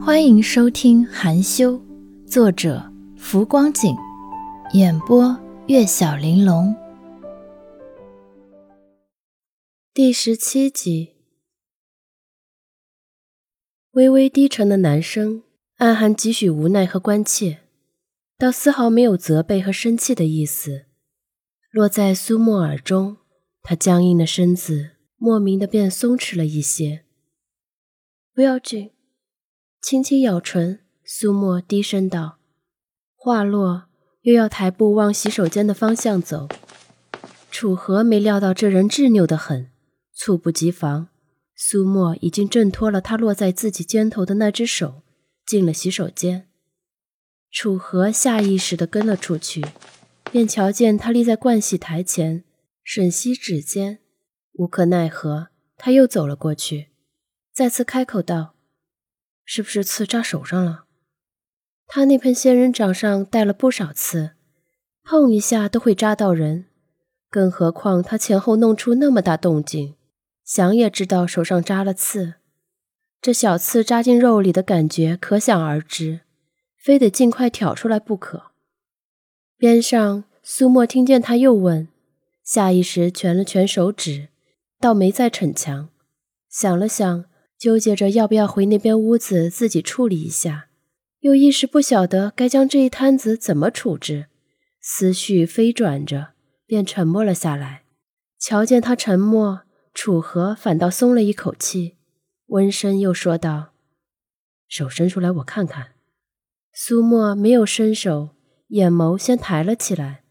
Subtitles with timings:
[0.00, 1.72] 欢迎收听《含羞》，
[2.26, 3.94] 作者浮光景，
[4.72, 6.74] 演播月小玲珑，
[9.92, 11.16] 第十七集。
[13.90, 15.42] 微微低沉的男声，
[15.76, 17.58] 暗含几许无奈和关切，
[18.38, 20.86] 倒丝毫没有责备和生气的意思，
[21.70, 23.18] 落在苏沫耳中，
[23.60, 27.04] 他僵硬的身子莫名的便松弛了一些。
[28.38, 28.92] 不要紧。
[29.82, 32.38] 轻轻咬唇，苏沫低声道
[33.18, 33.88] ：“话落，
[34.20, 36.46] 又要抬步往洗手间的方向走。”
[37.50, 39.72] 楚河没料到这人执拗得很，
[40.14, 41.08] 猝不及防，
[41.56, 45.02] 苏沫已经挣脱了他落在自己肩头的那只手，
[45.44, 46.48] 进了洗手间。
[47.50, 49.66] 楚河下意识地跟了出去，
[50.30, 52.44] 便瞧见他立在盥洗台前，
[52.86, 53.98] 吮吸指尖，
[54.52, 56.90] 无可奈何，他又走了过去，
[57.58, 58.54] 再次开口道。
[59.44, 60.84] 是不是刺扎手上了？
[61.88, 64.36] 他那盆仙人掌上带了不少刺，
[65.02, 66.66] 碰一下都会扎到人，
[67.28, 69.96] 更何况他前后弄出那么大动静，
[70.44, 72.34] 想也知道手上扎了刺。
[73.20, 76.20] 这小刺扎进肉里的感觉可想而知，
[76.76, 78.52] 非得尽快挑出来不可。
[79.56, 81.88] 边上苏沫听见他又问，
[82.44, 84.28] 下意识蜷了蜷手指，
[84.78, 85.88] 倒没再逞强，
[86.48, 87.24] 想了想。
[87.58, 90.68] 纠结着要不要回那边屋子自己处理一下，
[91.20, 94.26] 又一时不晓得该将这一摊子怎么处置，
[94.80, 96.28] 思绪飞转着，
[96.66, 97.82] 便沉默了下来。
[98.38, 101.96] 瞧见他沉默，楚河反倒松了一口气，
[102.46, 103.72] 温声又说道
[104.68, 105.94] ：“手伸出来，我看看。”
[106.72, 108.36] 苏沫没有伸手，
[108.68, 110.22] 眼眸先抬了起来。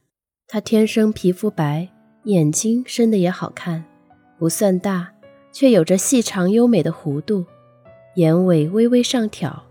[0.47, 1.89] 他天生皮肤白，
[2.23, 3.83] 眼睛生的也好看，
[4.39, 5.16] 不算大。
[5.59, 7.43] 却有着细长优美的弧度，
[8.13, 9.63] 眼尾微微上挑，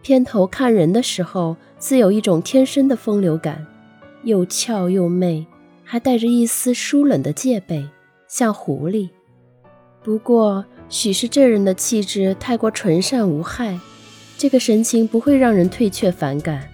[0.00, 3.66] 偏头看人的时候，自有一种天生的风流感，
[4.22, 5.46] 又俏又媚，
[5.84, 7.86] 还带着一丝疏冷的戒备，
[8.26, 9.10] 像狐狸。
[10.02, 13.78] 不过，许是这人的气质太过纯善无害，
[14.38, 16.66] 这个神情不会让人退却反感，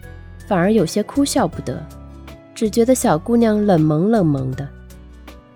[0.47, 1.85] 反而有些哭笑不得，
[2.55, 4.69] 只觉得小姑娘冷萌冷萌的。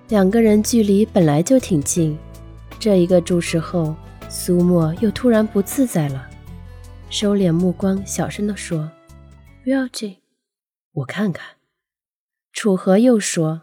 [0.09, 2.19] 两个人距离本来就挺近。
[2.79, 3.97] 这一个注视后，
[4.29, 6.29] 苏沫又突然不自在了，
[7.11, 8.91] 收敛目光，小声地说
[9.65, 10.17] ：“不要紧，
[10.93, 11.57] 我看看。”
[12.53, 13.63] 楚河又说，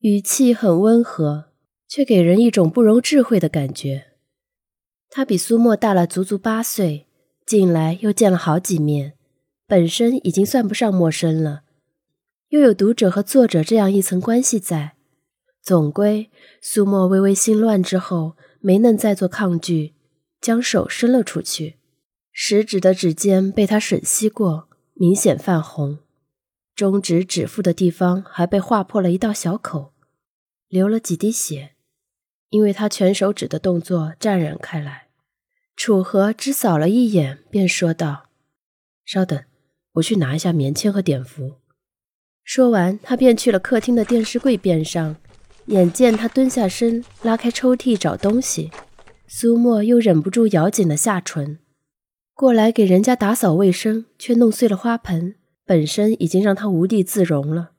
[0.00, 1.50] 语气很温和，
[1.88, 4.06] 却给人一种不容置喙的感觉。
[5.10, 7.06] 他比苏沫大了足足八岁，
[7.46, 9.14] 近来又见了好几面，
[9.66, 11.62] 本身已经算不上陌生了，
[12.48, 14.93] 又有读者和作者这样一层关系在，
[15.64, 16.30] 总归
[16.60, 18.36] 苏沫微微心乱之后。
[18.66, 19.92] 没能再做抗拒，
[20.40, 21.76] 将手伸了出去，
[22.32, 25.98] 食指的指尖被他吮吸过，明显泛红，
[26.74, 29.92] 中指指腹的地方还被划破了一道小口，
[30.66, 31.72] 流了几滴血，
[32.48, 35.08] 因为他全手指的动作沾染开来。
[35.76, 38.30] 楚河只扫了一眼，便说道
[39.04, 39.44] ：“稍等，
[39.96, 41.56] 我去拿一下棉签和碘伏。”
[42.42, 45.16] 说完，他便去了客厅的电视柜边上。
[45.66, 48.70] 眼见他蹲下身拉开抽屉找东西，
[49.26, 51.58] 苏沫又忍不住咬紧了下唇。
[52.34, 57.70] 过来给人家打扫卫生，却弄碎了花盆，本身已经让他无地自容了，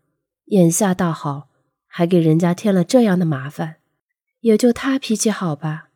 [0.46, 1.50] 眼下倒好，
[1.85, 3.75] 还给人家添了这样的麻烦。
[4.40, 5.90] 也就他脾气好吧，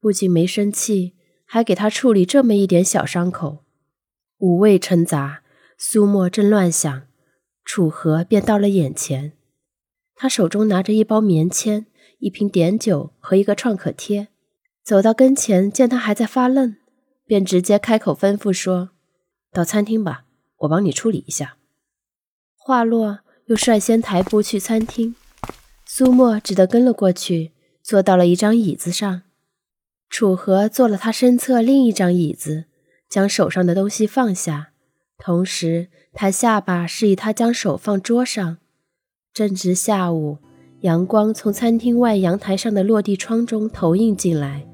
[0.00, 1.14] 不仅没生气，
[1.44, 3.64] 还给他处理这么一点小伤口。
[4.38, 5.42] 五味陈杂，
[5.78, 7.02] 苏沫正乱想，
[7.64, 9.34] 楚河便到了眼前。
[10.16, 11.86] 他手中拿着一包棉签、
[12.18, 14.28] 一瓶碘酒和一个创可贴，
[14.82, 16.76] 走到跟前，见他还在发愣，
[17.26, 18.90] 便直接开口吩咐说
[19.52, 20.24] ：“到餐厅吧，
[20.60, 21.58] 我帮你处理一下。”
[22.56, 25.14] 话落，又率先抬步去餐厅。
[25.84, 27.52] 苏沫只得跟了过去，
[27.82, 29.22] 坐到了一张椅子上。
[30.08, 32.64] 楚河坐了他身侧另一张椅子，
[33.08, 34.70] 将手上的东西放下，
[35.18, 38.58] 同时抬下巴示意他将手放桌上。
[39.36, 40.38] 正值下午，
[40.80, 44.66] 阳光从餐厅外阳台上的落地窗中投映进来，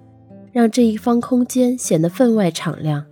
[0.53, 3.05] 让这一方空间显得分外敞亮。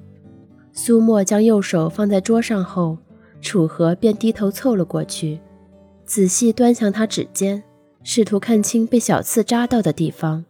[0.73, 2.99] 苏沫将右手放在桌上后，
[3.41, 5.41] 楚河便低头凑了过去，
[6.05, 7.61] 仔细端详他指尖，
[8.05, 10.44] 试图看清被小刺扎到的地方。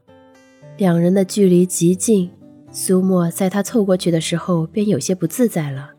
[0.76, 2.30] 两人的距离极近，
[2.70, 5.92] 苏沫在他凑过去的时候便有些不自在了。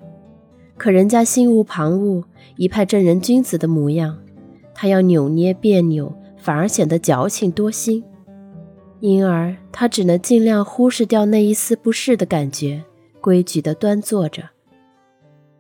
[0.78, 2.24] 可人家心无旁骛，
[2.56, 4.20] 一派正人君子的模样。
[4.74, 8.04] 他要扭捏别扭，反而显得矫情多心。
[9.00, 12.84] 因而他只能尽量忽视掉那一丝不适的感觉，
[13.20, 14.44] 规矩地端坐着。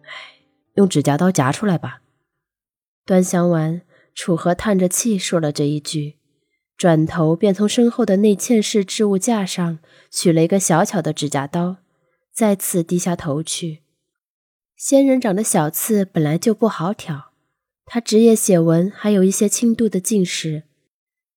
[0.03, 2.01] 唉，用指甲刀夹出来吧。
[3.03, 3.81] 端详完，
[4.13, 6.17] 楚河叹着气说了这一句，
[6.77, 9.79] 转头便从身后的内嵌式置物架上
[10.11, 11.77] 取了一个小巧的指甲刀，
[12.31, 13.79] 再次低下头去。
[14.75, 17.30] 仙人掌的小刺本来就不好挑，
[17.93, 20.63] 他职业写文还有一些轻度的近视。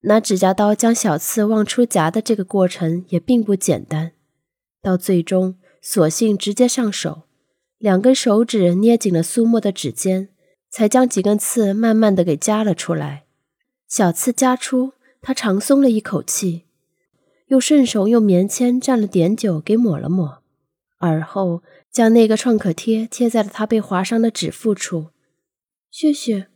[0.02, 4.12] 拿指甲刀将小刺望出夹的这个过程也并不简单，
[4.80, 7.22] 到最终索性直接上手，
[7.78, 10.28] 两根手指捏紧了苏沫的指尖，
[10.70, 13.24] 才将几根刺慢慢的给夹了出来。
[13.88, 16.66] 小刺夹出，他长松了一口气，
[17.48, 20.40] 又顺手用棉签蘸了碘酒给抹了抹，
[20.98, 25.08] 而后将那个创可贴贴在了他被划伤的指腹处。
[25.96, 26.49] 谢谢，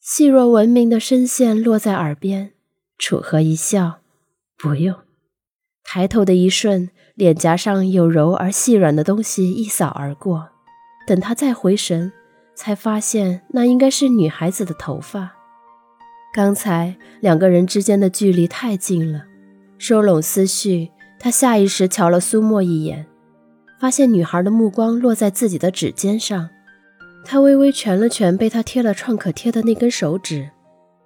[0.00, 2.52] 细若闻名的声线落在耳边。
[2.96, 4.00] 楚河一笑，
[4.56, 4.96] 不用。
[5.84, 10.48] 抬头的一瞬，脸颊上有柔而细软的东西一扫而过。
[11.06, 12.14] 等他再回神，
[12.54, 15.34] 才发现那应该是女孩子的头发。
[16.32, 19.26] 刚才两个人之间的距离太近了，
[19.76, 20.90] 收拢思绪，
[21.20, 23.04] 他下意识瞧了苏沫一眼，
[23.78, 26.48] 发现女孩的目光落在自己的指尖上。
[27.24, 30.50] 他微微蜷了蜷被他贴了创可贴的那根手指，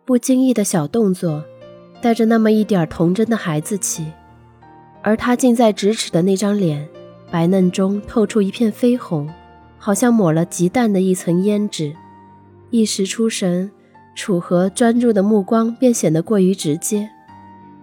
[0.04, 1.44] 不经意的小动作。
[2.02, 4.12] 带着那么一点童真的孩子气，
[5.02, 6.86] 而他近在咫尺的那张脸，
[7.30, 9.28] 白嫩中透出一片绯红，
[9.78, 11.96] 好像抹了极淡的一层胭脂。
[12.70, 13.70] 一时出神，
[14.14, 17.08] 楚河专注的目光便显得过于直接，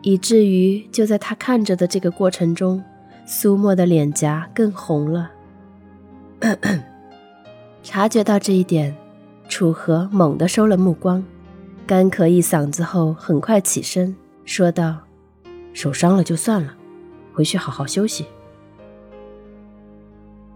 [0.03, 2.81] 以至于就在他看着的这个过程中，
[3.25, 5.31] 苏沫的脸颊更红了。
[7.83, 8.95] 察觉到这一点，
[9.49, 11.23] 楚河猛地收了目光。
[11.85, 14.15] 干咳一嗓子后，很快起身
[14.45, 14.99] 说道
[15.73, 16.73] ：“手伤了就算了，
[17.33, 18.25] 回去好好休息。”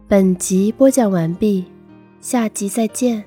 [0.08, 1.66] 本集播讲完毕，
[2.22, 3.26] 下集再见。